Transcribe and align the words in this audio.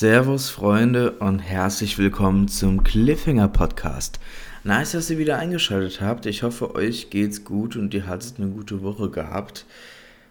Servus 0.00 0.48
Freunde 0.48 1.10
und 1.18 1.40
herzlich 1.40 1.98
willkommen 1.98 2.48
zum 2.48 2.84
Cliffhanger 2.84 3.48
Podcast. 3.48 4.18
Nice, 4.64 4.92
dass 4.92 5.10
ihr 5.10 5.18
wieder 5.18 5.38
eingeschaltet 5.38 6.00
habt. 6.00 6.24
Ich 6.24 6.42
hoffe, 6.42 6.74
euch 6.74 7.10
geht's 7.10 7.44
gut 7.44 7.76
und 7.76 7.92
ihr 7.92 8.06
hattet 8.06 8.36
eine 8.38 8.48
gute 8.48 8.80
Woche 8.82 9.10
gehabt. 9.10 9.66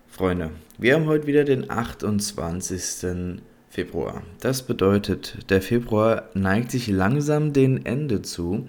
Freunde, 0.07 0.49
wir 0.79 0.95
haben 0.95 1.05
heute 1.05 1.27
wieder 1.27 1.43
den 1.43 1.69
28. 1.69 3.41
Februar. 3.69 4.23
Das 4.39 4.63
bedeutet, 4.63 5.37
der 5.51 5.61
Februar 5.61 6.29
neigt 6.33 6.71
sich 6.71 6.87
langsam 6.87 7.53
dem 7.53 7.85
Ende 7.85 8.23
zu. 8.23 8.65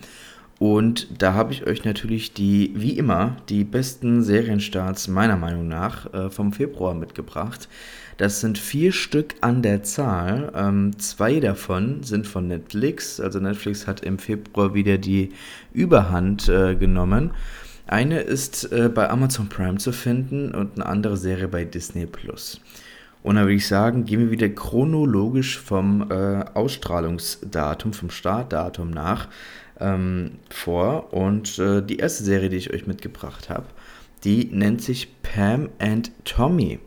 Und 0.61 1.23
da 1.23 1.33
habe 1.33 1.55
ich 1.55 1.67
euch 1.67 1.87
natürlich 1.87 2.35
die, 2.35 2.73
wie 2.75 2.99
immer, 2.99 3.39
die 3.49 3.65
besten 3.65 4.23
Serienstarts 4.23 5.09
meiner 5.09 5.39
Meinung 5.39 5.69
nach 5.69 6.13
äh, 6.13 6.29
vom 6.29 6.53
Februar 6.53 6.93
mitgebracht. 6.93 7.67
Das 8.19 8.43
sind 8.43 8.59
vier 8.59 8.93
Stück 8.93 9.37
an 9.41 9.63
der 9.63 9.85
Zahl. 9.85 10.53
Ähm, 10.55 10.99
zwei 10.99 11.41
davon 11.41 12.03
sind 12.03 12.27
von 12.27 12.47
Netflix. 12.47 13.21
Also 13.21 13.41
Netflix 13.41 13.87
hat 13.87 14.03
im 14.03 14.19
Februar 14.19 14.75
wieder 14.75 14.99
die 14.99 15.31
Überhand 15.73 16.51
äh, 16.51 16.77
genommen. 16.77 17.31
Eine 17.87 18.21
ist 18.21 18.71
äh, 18.71 18.91
bei 18.95 19.09
Amazon 19.09 19.49
Prime 19.49 19.79
zu 19.79 19.93
finden 19.93 20.55
und 20.55 20.75
eine 20.75 20.85
andere 20.85 21.17
Serie 21.17 21.49
bei 21.49 21.65
Disney 21.65 22.05
Plus. 22.05 22.61
Und 23.23 23.37
dann 23.37 23.45
würde 23.45 23.55
ich 23.55 23.67
sagen, 23.67 24.05
gehen 24.05 24.21
wir 24.21 24.31
wieder 24.31 24.49
chronologisch 24.49 25.59
vom 25.59 26.11
äh, 26.11 26.45
Ausstrahlungsdatum, 26.55 27.93
vom 27.93 28.11
Startdatum 28.11 28.91
nach 28.91 29.29
ähm, 29.79 30.33
vor. 30.49 31.13
Und 31.13 31.59
äh, 31.59 31.83
die 31.83 31.99
erste 31.99 32.25
Serie, 32.25 32.49
die 32.49 32.57
ich 32.57 32.73
euch 32.73 32.87
mitgebracht 32.87 33.51
habe, 33.51 33.67
die 34.25 34.47
nennt 34.53 34.83
sich 34.83 35.23
Pam 35.23 35.69
and 35.79 36.13
Tommy 36.25 36.79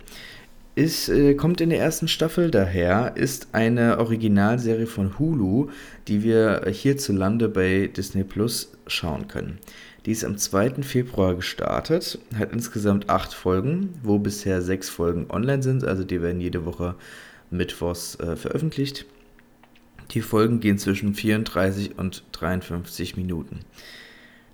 ist, 0.76 1.10
äh, 1.10 1.36
kommt 1.36 1.62
in 1.62 1.70
der 1.70 1.80
ersten 1.80 2.08
Staffel 2.08 2.50
daher, 2.50 3.14
ist 3.16 3.50
eine 3.52 4.00
Originalserie 4.00 4.88
von 4.88 5.20
Hulu, 5.20 5.70
die 6.08 6.24
wir 6.24 6.64
hierzulande 6.72 7.50
bei 7.50 7.88
Disney 7.88 8.24
Plus 8.24 8.72
schauen 8.88 9.28
können. 9.28 9.60
Die 10.06 10.12
ist 10.12 10.26
am 10.26 10.38
2. 10.38 10.84
Februar 10.84 11.36
gestartet, 11.36 12.20
hat 12.38 12.52
insgesamt 12.52 13.10
acht 13.10 13.34
Folgen, 13.34 13.94
wo 14.04 14.20
bisher 14.20 14.62
sechs 14.62 14.90
Folgen 14.90 15.28
online 15.30 15.64
sind, 15.64 15.84
also 15.86 16.04
die 16.04 16.22
werden 16.22 16.42
jede 16.42 16.66
Woche 16.66 16.96
mittwochs 17.52 18.20
äh, 18.20 18.36
veröffentlicht. 18.36 19.06
Die 20.12 20.22
Folgen 20.22 20.60
gehen 20.60 20.78
zwischen 20.78 21.14
34 21.14 21.98
und 21.98 22.24
53 22.34 23.16
Minuten. 23.16 23.60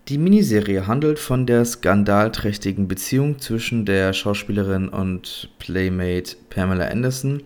Die 0.10 0.18
Miniserie 0.18 0.88
handelt 0.88 1.20
von 1.20 1.46
der 1.46 1.64
skandalträchtigen 1.66 2.88
Beziehung 2.88 3.38
zwischen 3.38 3.86
der 3.86 4.12
Schauspielerin 4.12 4.90
und 4.90 5.52
Playmate 5.60 6.36
Pamela 6.50 6.88
Anderson 6.88 7.44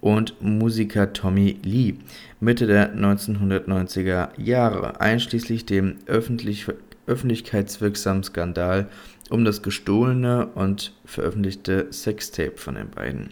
und 0.00 0.40
Musiker 0.40 1.12
Tommy 1.12 1.58
Lee 1.64 1.94
Mitte 2.38 2.68
der 2.68 2.94
1990er 2.94 4.28
Jahre, 4.40 5.00
einschließlich 5.00 5.66
dem 5.66 5.96
öffentlich, 6.06 6.66
öffentlichkeitswirksamen 7.08 8.22
Skandal 8.22 8.86
um 9.28 9.44
das 9.44 9.62
gestohlene 9.62 10.46
und 10.54 10.92
veröffentlichte 11.06 11.88
Sextape 11.90 12.56
von 12.56 12.76
den 12.76 12.88
beiden. 12.88 13.30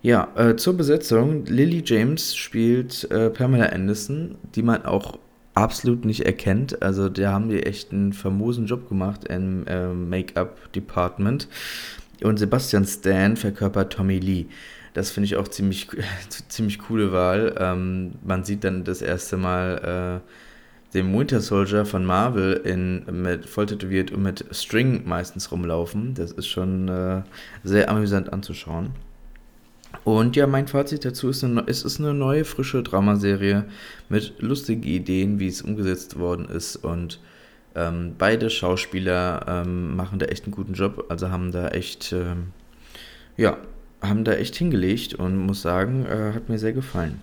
Ja, 0.00 0.28
äh, 0.36 0.54
zur 0.54 0.76
Besetzung. 0.76 1.44
Lily 1.46 1.82
James 1.84 2.36
spielt 2.36 3.10
äh, 3.10 3.30
Pamela 3.30 3.66
Anderson, 3.70 4.36
die 4.54 4.62
man 4.62 4.84
auch 4.84 5.18
absolut 5.54 6.04
nicht 6.04 6.26
erkennt. 6.26 6.82
Also 6.82 7.08
da 7.08 7.32
haben 7.32 7.48
die 7.48 7.62
echt 7.62 7.92
einen 7.92 8.12
famosen 8.12 8.66
Job 8.66 8.88
gemacht 8.88 9.24
im 9.24 9.66
äh, 9.66 9.88
Make-up-Department. 9.88 11.48
Und 12.22 12.38
Sebastian 12.38 12.84
Stan 12.84 13.36
verkörpert 13.36 13.92
Tommy 13.92 14.18
Lee. 14.18 14.46
Das 14.92 15.10
finde 15.10 15.26
ich 15.26 15.36
auch 15.36 15.48
ziemlich, 15.48 15.88
ziemlich 16.48 16.78
coole 16.78 17.12
Wahl. 17.12 17.54
Ähm, 17.58 18.12
man 18.24 18.44
sieht 18.44 18.64
dann 18.64 18.84
das 18.84 19.02
erste 19.02 19.36
Mal 19.36 20.22
äh, 20.22 20.28
den 20.94 21.16
Winter 21.16 21.40
Soldier 21.40 21.84
von 21.84 22.04
Marvel 22.04 22.52
in, 22.64 23.04
mit 23.22 23.46
voll 23.46 23.66
tätowiert 23.66 24.12
und 24.12 24.22
mit 24.22 24.44
String 24.52 25.02
meistens 25.06 25.50
rumlaufen. 25.50 26.14
Das 26.14 26.30
ist 26.30 26.46
schon 26.46 26.88
äh, 26.88 27.22
sehr 27.64 27.90
amüsant 27.90 28.32
anzuschauen. 28.32 28.92
Und 30.02 30.36
ja, 30.36 30.46
mein 30.46 30.66
Fazit 30.66 31.04
dazu 31.04 31.28
ist, 31.28 31.44
eine, 31.44 31.64
es 31.66 31.82
ist 31.82 32.00
eine 32.00 32.14
neue, 32.14 32.44
frische 32.44 32.82
Dramaserie 32.82 33.64
mit 34.08 34.34
lustigen 34.40 34.82
Ideen, 34.82 35.38
wie 35.38 35.48
es 35.48 35.62
umgesetzt 35.62 36.18
worden 36.18 36.46
ist. 36.46 36.76
Und 36.76 37.20
ähm, 37.74 38.14
beide 38.18 38.50
Schauspieler 38.50 39.44
ähm, 39.48 39.96
machen 39.96 40.18
da 40.18 40.26
echt 40.26 40.44
einen 40.44 40.52
guten 40.52 40.74
Job. 40.74 41.06
Also 41.08 41.30
haben 41.30 41.52
da 41.52 41.68
echt, 41.68 42.12
ähm, 42.12 42.48
ja, 43.36 43.58
haben 44.02 44.24
da 44.24 44.32
echt 44.32 44.56
hingelegt 44.56 45.14
und 45.14 45.36
muss 45.36 45.62
sagen, 45.62 46.06
äh, 46.06 46.32
hat 46.34 46.48
mir 46.48 46.58
sehr 46.58 46.72
gefallen. 46.72 47.20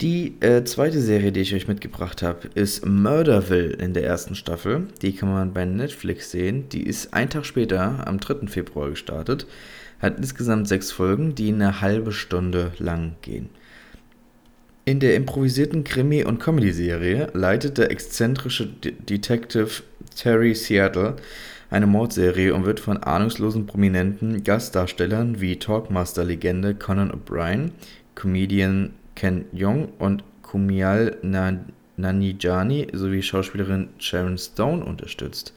Die 0.00 0.36
äh, 0.40 0.64
zweite 0.64 0.98
Serie, 0.98 1.30
die 1.30 1.40
ich 1.40 1.54
euch 1.54 1.68
mitgebracht 1.68 2.22
habe, 2.22 2.48
ist 2.54 2.86
Murderville 2.86 3.74
in 3.74 3.92
der 3.92 4.04
ersten 4.04 4.34
Staffel. 4.34 4.86
Die 5.02 5.14
kann 5.14 5.30
man 5.30 5.52
bei 5.52 5.66
Netflix 5.66 6.30
sehen. 6.30 6.70
Die 6.70 6.84
ist 6.84 7.12
einen 7.12 7.28
Tag 7.28 7.44
später, 7.44 8.06
am 8.06 8.18
3. 8.18 8.46
Februar, 8.46 8.88
gestartet. 8.88 9.46
Hat 10.00 10.16
insgesamt 10.16 10.68
sechs 10.68 10.90
Folgen, 10.92 11.34
die 11.34 11.52
eine 11.52 11.80
halbe 11.80 12.12
Stunde 12.12 12.72
lang 12.78 13.16
gehen. 13.22 13.50
In 14.84 14.98
der 14.98 15.14
improvisierten 15.14 15.84
Krimi- 15.84 16.24
und 16.24 16.40
Comedy-Serie 16.40 17.28
leitet 17.34 17.78
der 17.78 17.90
exzentrische 17.90 18.66
De 18.66 18.92
Detective 18.92 19.82
Terry 20.16 20.54
Seattle 20.54 21.16
eine 21.70 21.86
Mordserie 21.86 22.52
und 22.52 22.64
wird 22.64 22.80
von 22.80 22.96
ahnungslosen 22.96 23.66
prominenten 23.66 24.42
Gastdarstellern 24.42 25.40
wie 25.40 25.58
Talkmaster-Legende 25.58 26.74
Conan 26.74 27.12
O'Brien, 27.12 27.70
Comedian 28.16 28.94
Ken 29.14 29.44
Jeong 29.52 29.90
und 29.98 30.24
Kumial 30.42 31.18
Nanijani 31.96 32.88
sowie 32.92 33.22
Schauspielerin 33.22 33.90
Sharon 33.98 34.38
Stone 34.38 34.84
unterstützt. 34.84 35.52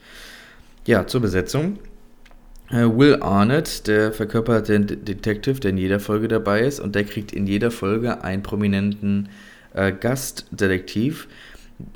Ja, 0.85 1.07
zur 1.07 1.21
Besetzung. 1.21 1.79
Äh, 2.69 2.85
Will 2.85 3.17
Arnett, 3.21 3.87
der 3.87 4.13
verkörpert 4.13 4.69
den 4.69 4.87
Detective, 4.87 5.59
der 5.59 5.71
in 5.71 5.77
jeder 5.77 5.99
Folge 5.99 6.27
dabei 6.27 6.61
ist 6.61 6.79
und 6.79 6.95
der 6.95 7.03
kriegt 7.03 7.33
in 7.33 7.47
jeder 7.47 7.71
Folge 7.71 8.23
einen 8.23 8.43
prominenten 8.43 9.29
äh, 9.73 9.91
Gastdetektiv 9.91 11.27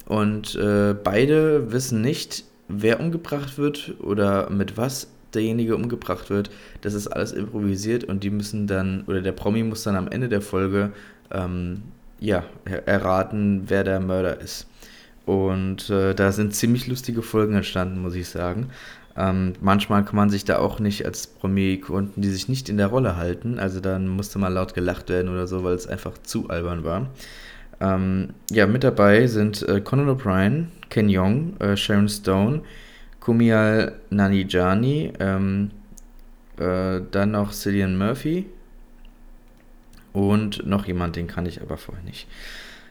und 0.06 0.56
äh, 0.56 0.94
beide 0.94 1.72
wissen 1.72 2.02
nicht, 2.02 2.44
wer 2.68 3.00
umgebracht 3.00 3.58
wird 3.58 3.96
oder 4.00 4.50
mit 4.50 4.78
was 4.78 5.08
derjenige 5.34 5.76
umgebracht 5.76 6.30
wird. 6.30 6.50
Das 6.82 6.94
ist 6.94 7.08
alles 7.08 7.32
improvisiert 7.32 8.04
und 8.04 8.24
die 8.24 8.30
müssen 8.30 8.68
dann, 8.68 9.04
oder 9.08 9.22
der 9.22 9.32
Promi 9.32 9.64
muss 9.64 9.84
dann 9.84 9.96
am 9.96 10.08
Ende 10.08 10.30
der 10.30 10.42
Folge 10.42 10.92
ähm, 11.32 11.84
ja, 12.20 12.44
erraten, 12.86 13.64
wer 13.68 13.84
der 13.84 14.00
Mörder 14.00 14.40
ist. 14.42 14.68
Und 15.26 15.90
äh, 15.90 16.14
da 16.16 16.32
sind 16.32 16.56
ziemlich 16.56 16.88
lustige 16.88 17.22
Folgen 17.22 17.56
entstanden, 17.56 18.02
muss 18.02 18.16
ich 18.16 18.30
sagen. 18.30 18.70
Ähm, 19.18 19.54
manchmal 19.62 20.06
kann 20.06 20.16
man 20.16 20.30
sich 20.30 20.46
da 20.46 20.60
auch 20.60 20.80
nicht 20.80 21.06
als 21.06 21.26
Promi 21.26 21.78
konnten 21.78 22.22
die 22.22 22.30
sich 22.30 22.48
nicht 22.50 22.70
in 22.70 22.78
der 22.78 22.88
Rolle 22.88 23.18
halten. 23.18 23.58
Also 23.58 23.80
dann 23.80 24.08
musste 24.08 24.38
mal 24.38 24.54
laut 24.54 24.76
gelacht 24.76 25.10
werden 25.10 25.30
oder 25.32 25.48
so, 25.48 25.64
weil 25.64 25.74
es 25.74 25.88
einfach 25.88 26.18
zu 26.20 26.50
albern 26.50 26.84
war. 26.84 27.10
Ähm, 27.80 28.30
ja, 28.52 28.68
mit 28.68 28.84
dabei 28.84 29.28
sind 29.28 29.68
äh, 29.68 29.82
Conan 29.82 30.10
O'Brien, 30.10 30.68
Ken 30.90 31.08
Young, 31.10 31.60
äh, 31.60 31.76
Sharon 31.76 32.10
Stone, 32.10 32.62
Kumial 33.20 33.94
Nanijani, 34.10 35.14
ähm, 35.20 35.72
äh, 36.60 37.02
dann 37.12 37.32
noch 37.32 37.52
Cillian 37.54 37.98
Murphy 37.98 38.46
und 40.14 40.66
noch 40.66 40.86
jemand, 40.88 41.16
den 41.16 41.28
kann 41.28 41.46
ich 41.46 41.62
aber 41.62 41.78
vorher 41.78 42.04
nicht. 42.04 42.28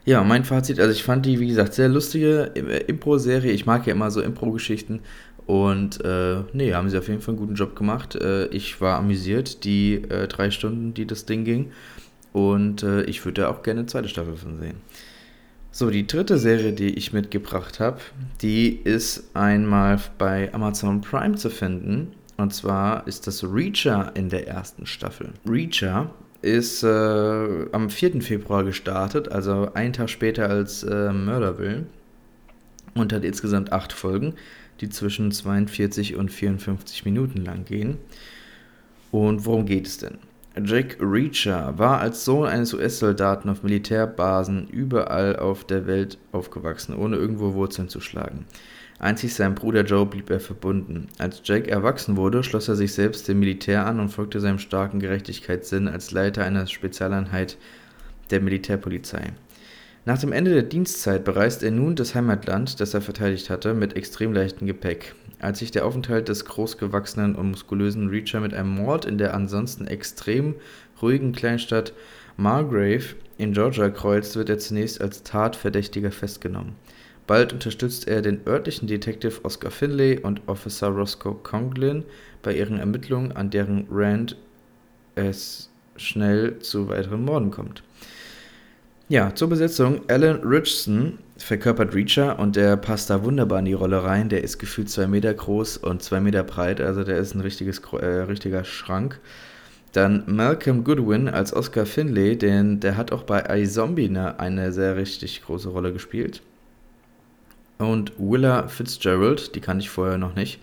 Ja, 0.05 0.23
mein 0.23 0.45
Fazit, 0.45 0.79
also 0.79 0.93
ich 0.93 1.03
fand 1.03 1.27
die, 1.27 1.41
wie 1.41 1.49
gesagt, 1.49 1.75
sehr 1.75 1.89
lustige 1.89 2.53
äh, 2.55 2.85
Impro-Serie. 2.85 3.51
Ich 3.51 3.67
mag 3.67 3.89
ja 3.89 3.93
immer 3.93 4.13
so 4.13 4.21
Impro-Geschichten 4.21 5.01
und 5.47 6.05
äh, 6.05 6.43
nee, 6.53 6.75
haben 6.75 6.91
sie 6.91 6.99
auf 6.99 7.09
jeden 7.09 7.21
Fall 7.21 7.35
einen 7.35 7.39
guten 7.39 7.55
Job 7.55 7.77
gemacht. 7.77 8.17
Äh, 8.17 8.47
ich 8.49 8.81
war 8.81 8.99
amüsiert, 8.99 9.65
die 9.65 9.95
äh, 9.95 10.27
drei 10.27 10.51
Stunden, 10.51 10.93
die 10.93 11.07
das 11.07 11.25
Ding 11.25 11.45
ging. 11.45 11.71
Und 12.33 12.83
äh, 12.83 13.03
ich 13.05 13.25
würde 13.25 13.49
auch 13.49 13.63
gerne 13.63 13.81
eine 13.81 13.87
zweite 13.87 14.09
Staffel 14.09 14.37
von 14.37 14.59
sehen. 14.59 14.77
So, 15.71 15.91
die 15.91 16.07
dritte 16.07 16.39
Serie, 16.39 16.73
die 16.73 16.95
ich 16.97 17.13
mitgebracht 17.13 17.81
habe, 17.81 17.99
die 18.43 18.77
ist 18.77 19.31
einmal 19.35 20.01
bei 20.19 20.53
Amazon 20.53 21.01
Prime 21.01 21.37
zu 21.37 21.49
finden. 21.49 22.13
Und 22.37 22.53
zwar 22.53 23.07
ist 23.07 23.27
das 23.27 23.45
Reacher 23.45 24.13
in 24.15 24.29
der 24.29 24.49
ersten 24.49 24.85
Staffel. 24.85 25.31
Reacher 25.49 26.11
ist 26.43 26.83
äh, 26.83 27.67
am 27.73 27.89
4. 27.89 28.21
Februar 28.21 28.65
gestartet, 28.65 29.31
also 29.31 29.71
einen 29.75 29.93
Tag 29.93 30.11
später 30.11 30.49
als 30.49 30.83
äh, 30.83 31.13
Murderville. 31.13 31.87
Und 32.95 33.13
hat 33.13 33.25
insgesamt 33.25 33.73
acht 33.73 33.93
Folgen 33.93 34.35
die 34.81 34.89
zwischen 34.89 35.33
42 35.33 36.17
und 36.17 36.31
54 36.31 37.05
Minuten 37.05 37.45
lang 37.45 37.65
gehen. 37.65 37.99
Und 39.11 39.47
worum 39.47 39.67
geht 39.67 39.87
es 39.87 39.99
denn? 39.99 40.19
Jack 40.65 40.97
Reacher 41.01 41.79
war 41.79 42.01
als 42.01 42.25
Sohn 42.25 42.49
eines 42.49 42.73
US-Soldaten 42.73 43.51
auf 43.51 43.63
Militärbasen 43.63 44.69
überall 44.69 45.37
auf 45.37 45.65
der 45.65 45.87
Welt 45.87 46.17
aufgewachsen, 46.33 46.97
ohne 46.97 47.17
irgendwo 47.17 47.53
Wurzeln 47.53 47.91
zu 47.91 48.01
schlagen. 48.01 48.47
Einzig 48.99 49.35
seinem 49.35 49.55
Bruder 49.55 49.85
Joe 49.85 50.07
blieb 50.07 50.31
er 50.31 50.41
verbunden. 50.41 51.09
Als 51.19 51.43
Jack 51.45 51.69
erwachsen 51.69 52.17
wurde, 52.17 52.43
schloss 52.43 52.69
er 52.69 52.77
sich 52.77 52.95
selbst 52.95 53.29
dem 53.29 53.41
Militär 53.41 53.85
an 53.85 54.01
und 54.01 54.09
folgte 54.09 54.41
seinem 54.41 54.59
starken 54.59 55.01
Gerechtigkeitssinn 55.01 55.89
als 55.89 56.13
Leiter 56.13 56.45
einer 56.45 56.67
Spezialeinheit 56.67 57.59
der 58.31 58.41
Militärpolizei. 58.41 59.35
Nach 60.07 60.19
dem 60.19 60.31
Ende 60.31 60.53
der 60.53 60.63
Dienstzeit 60.63 61.25
bereist 61.25 61.65
er 61.65 61.73
nun 61.73 61.97
das 61.97 62.15
Heimatland, 62.15 62.79
das 62.79 62.95
er 62.95 63.01
verteidigt 63.01 63.51
hatte, 63.51 63.75
mit 63.75 63.97
extrem 63.97 64.33
leichtem 64.33 64.69
Gepäck. 64.69 65.17
Als 65.41 65.59
sich 65.59 65.73
der 65.73 65.85
Aufenthalt 65.85 66.29
des 66.29 66.45
großgewachsenen 66.45 67.35
und 67.35 67.51
muskulösen 67.51 68.09
Reacher 68.09 68.39
mit 68.39 68.55
einem 68.55 68.69
Mord 68.69 69.05
in 69.05 69.19
der 69.19 69.35
ansonsten 69.35 69.89
extrem 69.89 70.55
ruhigen 71.03 71.33
Kleinstadt 71.33 71.93
Margrave 72.37 73.17
in 73.37 73.53
Georgia 73.53 73.91
kreuzt, 73.91 74.37
wird 74.37 74.49
er 74.49 74.59
zunächst 74.59 75.01
als 75.01 75.25
Tatverdächtiger 75.25 76.13
festgenommen. 76.13 76.77
Bald 77.27 77.53
unterstützt 77.53 78.07
er 78.07 78.23
den 78.23 78.47
örtlichen 78.47 78.87
Detective 78.87 79.45
Oscar 79.45 79.73
Finlay 79.73 80.21
und 80.21 80.41
Officer 80.47 80.87
Roscoe 80.87 81.35
Conglin 81.43 82.05
bei 82.45 82.55
ihren 82.55 82.79
Ermittlungen, 82.79 83.33
an 83.33 83.51
deren 83.51 83.89
Rand 83.91 84.37
es 85.17 85.69
schnell 85.97 86.61
zu 86.61 86.89
weiteren 86.89 87.25
Morden 87.25 87.51
kommt. 87.51 87.83
Ja, 89.09 89.33
zur 89.33 89.49
Besetzung. 89.49 90.01
Alan 90.09 90.41
Richardson 90.43 91.19
verkörpert 91.39 91.95
Reacher 91.95 92.41
und 92.41 92.57
der 92.57 92.77
passt 92.77 93.09
da 93.09 93.23
wunderbar 93.23 93.61
in 93.61 93.67
die 93.67 93.73
Rolle 93.73 94.03
rein. 94.03 94.29
Der 94.29 94.43
ist 94.43 94.59
gefühlt 94.59 94.91
zwei 94.91 95.07
Meter 95.07 95.33
groß 95.33 95.77
und 95.77 96.03
zwei 96.03 96.21
Meter 96.21 96.43
breit, 96.43 96.81
also 96.81 97.05
der 97.05 97.19
ist 97.19 97.33
ein 97.33 97.41
richtiges, 97.41 97.81
äh, 97.93 98.05
richtiger 98.05 98.65
Schrank. 98.65 99.21
Dann 99.93 100.25
Malcolm 100.27 100.83
Goodwin 100.83 101.29
als 101.29 101.55
Oscar 101.55 101.87
Finlay, 101.87 102.35
denn 102.35 102.81
der 102.81 102.97
hat 102.97 103.13
auch 103.13 103.23
bei 103.23 103.45
iZombie 103.49 104.09
eine, 104.09 104.41
eine 104.41 104.73
sehr 104.73 104.97
richtig 104.97 105.41
große 105.45 105.69
Rolle 105.69 105.93
gespielt. 105.93 106.43
Und 107.79 108.13
Willa 108.19 108.67
Fitzgerald, 108.67 109.55
die 109.55 109.61
kannte 109.61 109.85
ich 109.85 109.91
vorher 109.91 110.19
noch 110.19 110.35
nicht, 110.35 110.61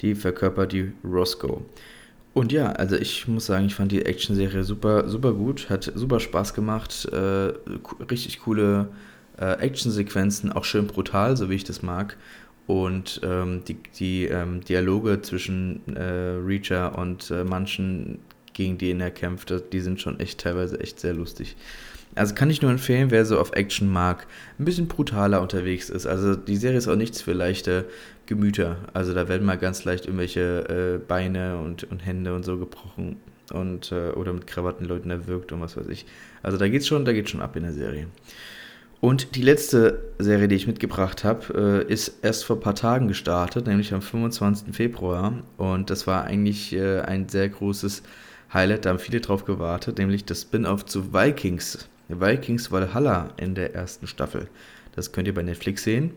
die 0.00 0.16
verkörpert 0.16 0.72
die 0.72 0.90
Roscoe. 1.04 1.62
Und 2.34 2.50
ja, 2.50 2.72
also 2.72 2.96
ich 2.96 3.28
muss 3.28 3.46
sagen, 3.46 3.66
ich 3.66 3.76
fand 3.76 3.92
die 3.92 4.04
Actionserie 4.04 4.64
super, 4.64 5.08
super 5.08 5.32
gut, 5.32 5.70
hat 5.70 5.90
super 5.94 6.18
Spaß 6.18 6.52
gemacht, 6.52 7.06
äh, 7.12 7.52
richtig 8.10 8.40
coole 8.40 8.88
äh, 9.38 9.52
Actionsequenzen, 9.60 10.50
auch 10.52 10.64
schön 10.64 10.88
brutal, 10.88 11.36
so 11.36 11.48
wie 11.48 11.54
ich 11.54 11.64
das 11.64 11.82
mag. 11.82 12.16
Und 12.66 13.20
ähm, 13.22 13.62
die, 13.68 13.76
die 13.98 14.24
ähm, 14.24 14.62
Dialoge 14.62 15.22
zwischen 15.22 15.80
äh, 15.94 16.40
Reacher 16.44 16.98
und 16.98 17.30
äh, 17.30 17.44
manchen, 17.44 18.18
gegen 18.52 18.78
die 18.78 18.90
er 18.90 19.10
kämpft, 19.12 19.52
die 19.72 19.80
sind 19.80 20.00
schon 20.00 20.18
echt 20.18 20.40
teilweise 20.40 20.80
echt 20.80 20.98
sehr 20.98 21.14
lustig. 21.14 21.56
Also 22.14 22.34
kann 22.34 22.50
ich 22.50 22.62
nur 22.62 22.70
empfehlen, 22.70 23.10
wer 23.10 23.24
so 23.24 23.38
auf 23.38 23.52
Action 23.52 23.92
mag, 23.92 24.26
ein 24.58 24.64
bisschen 24.64 24.86
brutaler 24.86 25.42
unterwegs 25.42 25.90
ist. 25.90 26.06
Also 26.06 26.36
die 26.36 26.56
Serie 26.56 26.78
ist 26.78 26.88
auch 26.88 26.96
nichts 26.96 27.20
für 27.20 27.32
leichte 27.32 27.86
Gemüter. 28.26 28.76
Also 28.92 29.14
da 29.14 29.28
werden 29.28 29.46
mal 29.46 29.58
ganz 29.58 29.84
leicht 29.84 30.06
irgendwelche 30.06 31.00
äh, 31.00 31.06
Beine 31.06 31.58
und, 31.58 31.84
und 31.84 32.06
Hände 32.06 32.34
und 32.34 32.44
so 32.44 32.56
gebrochen 32.56 33.16
und 33.52 33.92
äh, 33.92 34.10
oder 34.10 34.32
mit 34.32 34.46
Krawattenleuten 34.46 35.10
erwürgt 35.10 35.52
und 35.52 35.60
was 35.60 35.76
weiß 35.76 35.88
ich. 35.88 36.06
Also 36.42 36.56
da 36.56 36.68
geht's 36.68 36.86
schon, 36.86 37.04
da 37.04 37.12
geht's 37.12 37.30
schon 37.30 37.42
ab 37.42 37.56
in 37.56 37.64
der 37.64 37.72
Serie. 37.72 38.06
Und 39.00 39.36
die 39.36 39.42
letzte 39.42 40.14
Serie, 40.18 40.48
die 40.48 40.54
ich 40.54 40.66
mitgebracht 40.66 41.24
habe, 41.24 41.84
äh, 41.86 41.92
ist 41.92 42.20
erst 42.22 42.44
vor 42.44 42.56
ein 42.56 42.60
paar 42.60 42.74
Tagen 42.74 43.06
gestartet, 43.08 43.66
nämlich 43.66 43.92
am 43.92 44.00
25. 44.00 44.74
Februar. 44.74 45.42
Und 45.58 45.90
das 45.90 46.06
war 46.06 46.24
eigentlich 46.24 46.72
äh, 46.72 47.00
ein 47.00 47.28
sehr 47.28 47.50
großes 47.50 48.02
Highlight, 48.54 48.84
da 48.84 48.90
haben 48.90 48.98
viele 48.98 49.20
drauf 49.20 49.44
gewartet, 49.44 49.98
nämlich 49.98 50.24
das 50.24 50.42
Spin-off 50.42 50.86
zu 50.86 51.12
Vikings. 51.12 51.88
Vikings 52.08 52.70
Valhalla 52.70 53.32
in 53.36 53.54
der 53.54 53.74
ersten 53.74 54.06
Staffel. 54.06 54.48
Das 54.94 55.12
könnt 55.12 55.26
ihr 55.26 55.34
bei 55.34 55.42
Netflix 55.42 55.84
sehen. 55.84 56.10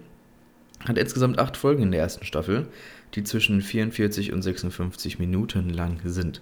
Hat 0.86 0.98
insgesamt 0.98 1.40
acht 1.40 1.58
Folgen 1.58 1.84
in 1.84 1.92
der 1.92 2.02
ersten 2.02 2.26
Staffel, 2.26 2.68
die 3.16 3.24
zwischen 3.24 3.62
44 3.62 4.34
und 4.34 4.42
56 4.42 5.20
Minuten 5.20 5.70
lang 5.70 6.00
sind. 6.04 6.42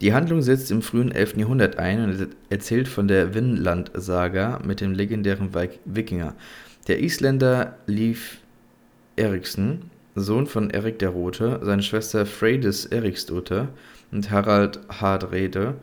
Die 0.00 0.12
Handlung 0.12 0.42
setzt 0.42 0.72
im 0.72 0.82
frühen 0.82 1.12
11. 1.12 1.36
Jahrhundert 1.36 1.78
ein 1.78 2.02
und 2.02 2.28
erzählt 2.50 2.88
von 2.88 3.06
der 3.06 3.34
Vinland-Saga 3.34 4.60
mit 4.64 4.80
dem 4.80 4.92
legendären 4.92 5.50
Wikinger. 5.84 6.34
Der 6.88 7.00
Isländer 7.00 7.76
Leif 7.86 8.38
Erikson, 9.14 9.90
Sohn 10.16 10.48
von 10.48 10.70
Erik 10.70 10.98
der 10.98 11.10
Rote, 11.10 11.60
seine 11.62 11.82
Schwester 11.82 12.26
Freydis 12.26 12.86
Eriksdotter 12.86 13.68
und 14.10 14.30
Harald 14.32 14.80
Hardrede, 14.88 15.76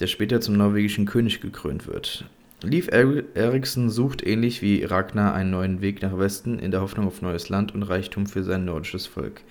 der 0.00 0.06
später 0.06 0.40
zum 0.40 0.56
norwegischen 0.56 1.06
König 1.06 1.40
gekrönt 1.40 1.86
wird. 1.86 2.24
Leif 2.62 2.88
Erikson 2.88 3.90
sucht 3.90 4.26
ähnlich 4.26 4.62
wie 4.62 4.84
Ragnar 4.84 5.34
einen 5.34 5.50
neuen 5.50 5.82
Weg 5.82 6.00
nach 6.00 6.18
Westen 6.18 6.58
in 6.58 6.70
der 6.70 6.80
Hoffnung 6.80 7.06
auf 7.06 7.20
neues 7.20 7.48
Land 7.48 7.74
und 7.74 7.82
Reichtum 7.82 8.26
für 8.26 8.42
sein 8.42 8.64
nordisches 8.64 9.06
Volk. 9.06 9.42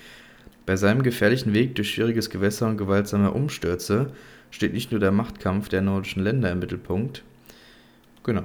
Bei 0.65 0.75
seinem 0.75 1.03
gefährlichen 1.03 1.53
Weg 1.53 1.75
durch 1.75 1.91
schwieriges 1.91 2.29
Gewässer 2.29 2.67
und 2.67 2.77
gewaltsame 2.77 3.31
Umstürze 3.31 4.11
steht 4.49 4.73
nicht 4.73 4.91
nur 4.91 4.99
der 4.99 5.11
Machtkampf 5.11 5.69
der 5.69 5.81
nordischen 5.81 6.23
Länder 6.23 6.51
im 6.51 6.59
Mittelpunkt. 6.59 7.23
Genau. 8.23 8.43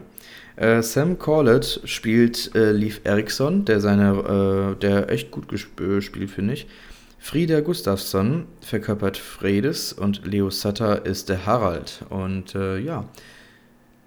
Äh, 0.56 0.82
Sam 0.82 1.18
Corlett 1.18 1.80
spielt 1.84 2.54
äh, 2.54 2.72
Leif 2.72 3.00
Erikson, 3.04 3.64
der 3.64 3.80
seine, 3.80 4.74
äh, 4.76 4.80
der 4.80 5.08
echt 5.10 5.30
gut 5.30 5.48
gespielt, 5.48 6.30
finde 6.30 6.54
ich. 6.54 6.66
Frieda 7.18 7.60
Gustafsson 7.60 8.46
verkörpert 8.60 9.16
Fredes 9.16 9.92
und 9.92 10.24
Leo 10.24 10.50
Sutter 10.50 11.04
ist 11.04 11.28
der 11.28 11.46
Harald. 11.46 12.04
Und 12.08 12.54
äh, 12.54 12.78
ja, 12.78 13.04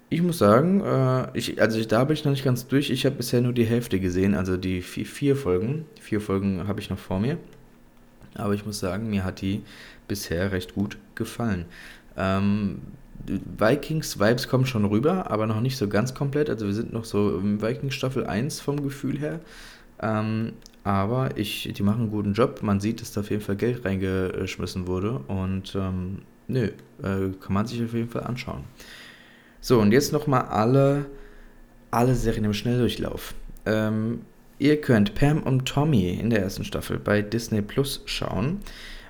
ich 0.08 0.22
muss 0.22 0.38
sagen, 0.38 0.80
äh, 0.80 1.28
ich, 1.36 1.60
also 1.60 1.78
ich, 1.78 1.88
da 1.88 2.04
bin 2.04 2.14
ich 2.14 2.24
noch 2.24 2.32
nicht 2.32 2.44
ganz 2.44 2.66
durch. 2.66 2.90
Ich 2.90 3.06
habe 3.06 3.16
bisher 3.16 3.40
nur 3.40 3.52
die 3.52 3.64
Hälfte 3.64 4.00
gesehen, 4.00 4.34
also 4.34 4.56
die 4.56 4.82
vier, 4.82 5.06
vier 5.06 5.36
Folgen. 5.36 5.84
Vier 6.00 6.20
Folgen 6.20 6.66
habe 6.66 6.80
ich 6.80 6.90
noch 6.90 6.98
vor 6.98 7.20
mir. 7.20 7.38
Aber 8.34 8.54
ich 8.54 8.64
muss 8.64 8.78
sagen, 8.78 9.10
mir 9.10 9.24
hat 9.24 9.40
die 9.40 9.62
bisher 10.08 10.52
recht 10.52 10.74
gut 10.74 10.96
gefallen. 11.14 11.66
Ähm, 12.16 12.80
Vikings-Vibes 13.26 14.48
kommen 14.48 14.66
schon 14.66 14.84
rüber, 14.84 15.30
aber 15.30 15.46
noch 15.46 15.60
nicht 15.60 15.76
so 15.76 15.88
ganz 15.88 16.14
komplett. 16.14 16.50
Also 16.50 16.66
wir 16.66 16.74
sind 16.74 16.92
noch 16.92 17.04
so 17.04 17.38
im 17.38 17.62
Vikings 17.62 17.94
Staffel 17.94 18.26
1 18.26 18.60
vom 18.60 18.82
Gefühl 18.82 19.18
her. 19.18 19.40
Ähm, 20.00 20.54
aber 20.84 21.36
ich, 21.36 21.72
die 21.72 21.82
machen 21.82 22.02
einen 22.02 22.10
guten 22.10 22.32
Job. 22.32 22.60
Man 22.62 22.80
sieht, 22.80 23.00
dass 23.00 23.12
da 23.12 23.20
auf 23.20 23.30
jeden 23.30 23.42
Fall 23.42 23.56
Geld 23.56 23.84
reingeschmissen 23.84 24.86
wurde. 24.86 25.20
Und 25.28 25.74
ähm, 25.76 26.22
nö, 26.48 26.64
äh, 27.02 27.30
kann 27.40 27.52
man 27.52 27.66
sich 27.66 27.82
auf 27.82 27.94
jeden 27.94 28.08
Fall 28.08 28.24
anschauen. 28.24 28.64
So, 29.60 29.80
und 29.80 29.92
jetzt 29.92 30.12
nochmal 30.12 30.42
alle, 30.46 31.06
alle 31.92 32.14
Serien 32.14 32.44
im 32.44 32.54
Schnelldurchlauf. 32.54 33.34
Ähm, 33.64 34.22
ihr 34.58 34.80
könnt 34.80 35.14
Pam 35.14 35.42
und 35.44 35.66
Tommy 35.66 36.10
in 36.14 36.30
der 36.30 36.42
ersten 36.42 36.64
Staffel 36.64 36.98
bei 36.98 37.22
Disney 37.22 37.62
Plus 37.62 38.02
schauen. 38.06 38.58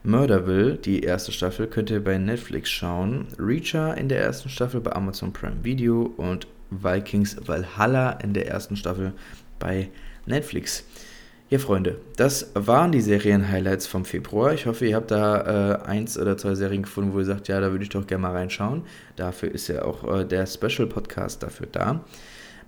Murderville, 0.04 0.74
die 0.74 1.00
erste 1.00 1.32
Staffel, 1.32 1.68
könnt 1.68 1.88
ihr 1.88 2.02
bei 2.02 2.18
Netflix 2.18 2.68
schauen. 2.68 3.28
Reacher 3.38 3.96
in 3.96 4.08
der 4.08 4.20
ersten 4.20 4.48
Staffel 4.50 4.80
bei 4.80 4.92
Amazon 4.92 5.32
Prime 5.32 5.62
Video 5.62 6.12
und 6.16 6.46
Vikings 6.70 7.36
Valhalla 7.46 8.12
in 8.12 8.34
der 8.34 8.48
ersten 8.48 8.76
Staffel 8.76 9.12
bei 9.58 9.88
Netflix. 10.26 10.84
Ja, 11.52 11.58
Freunde, 11.58 11.98
das 12.16 12.50
waren 12.54 12.92
die 12.92 13.02
Serien-Highlights 13.02 13.86
vom 13.86 14.06
Februar. 14.06 14.54
Ich 14.54 14.64
hoffe, 14.64 14.86
ihr 14.86 14.96
habt 14.96 15.10
da 15.10 15.82
äh, 15.82 15.82
eins 15.82 16.18
oder 16.18 16.38
zwei 16.38 16.54
Serien 16.54 16.80
gefunden, 16.80 17.12
wo 17.12 17.18
ihr 17.18 17.26
sagt, 17.26 17.46
ja, 17.48 17.60
da 17.60 17.70
würde 17.72 17.84
ich 17.84 17.90
doch 17.90 18.06
gerne 18.06 18.22
mal 18.22 18.32
reinschauen. 18.32 18.84
Dafür 19.16 19.52
ist 19.52 19.68
ja 19.68 19.84
auch 19.84 20.02
äh, 20.20 20.24
der 20.24 20.46
Special-Podcast 20.46 21.42
dafür 21.42 21.66
da. 21.70 22.06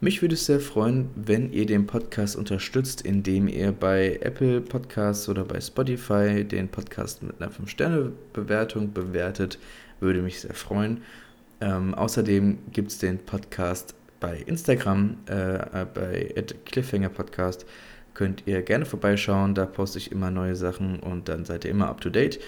Mich 0.02 0.20
würde 0.20 0.34
es 0.34 0.44
sehr 0.44 0.60
freuen, 0.60 1.08
wenn 1.14 1.50
ihr 1.50 1.64
den 1.64 1.86
Podcast 1.86 2.36
unterstützt, 2.36 3.00
indem 3.00 3.48
ihr 3.48 3.72
bei 3.72 4.18
Apple 4.20 4.60
Podcasts 4.60 5.30
oder 5.30 5.46
bei 5.46 5.62
Spotify 5.62 6.44
den 6.44 6.68
Podcast 6.68 7.22
mit 7.22 7.40
einer 7.40 7.50
5-Sterne-Bewertung 7.50 8.92
bewertet. 8.92 9.58
Würde 10.00 10.20
mich 10.20 10.42
sehr 10.42 10.52
freuen. 10.52 11.00
Ähm, 11.62 11.94
außerdem 11.94 12.58
gibt 12.70 12.90
es 12.90 12.98
den 12.98 13.16
Podcast 13.16 13.94
bei 14.20 14.42
Instagram, 14.44 15.16
äh, 15.30 15.54
äh 15.54 15.86
bei 15.94 16.34
Cliffhanger 16.66 17.08
Podcast 17.08 17.64
könnt 18.14 18.44
ihr 18.47 18.62
gerne 18.62 18.87
vorbeischauen. 18.87 19.54
Da 19.54 19.66
poste 19.66 19.99
ich 19.99 20.12
immer 20.12 20.30
neue 20.30 20.56
Sachen 20.56 21.00
und 21.00 21.28
dann 21.28 21.44
seid 21.44 21.64
ihr 21.64 21.71
immer 21.71 21.88
up 21.88 22.00
to 22.00 22.11
date. 22.11 22.40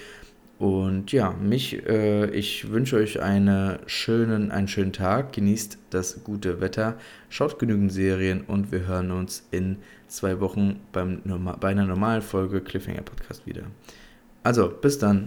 Und 0.59 1.11
ja, 1.11 1.33
mich, 1.33 1.85
äh, 1.87 2.31
ich 2.31 2.71
wünsche 2.71 2.95
euch 2.95 3.21
eine 3.21 3.79
schönen, 3.85 4.51
einen 4.51 4.67
schönen 4.67 4.93
Tag. 4.93 5.33
Genießt 5.33 5.77
das 5.91 6.23
gute 6.23 6.61
Wetter, 6.61 6.97
schaut 7.29 7.59
genügend 7.59 7.91
Serien 7.91 8.41
und 8.41 8.71
wir 8.71 8.87
hören 8.87 9.11
uns 9.11 9.47
in 9.51 9.77
zwei 10.07 10.39
Wochen 10.39 10.79
beim, 10.91 11.21
bei 11.59 11.67
einer 11.67 11.85
normalen 11.85 12.23
Folge 12.23 12.61
Cliffhanger 12.61 13.03
Podcast 13.03 13.45
wieder. 13.45 13.63
Also, 14.43 14.69
bis 14.69 14.97
dann. 14.97 15.25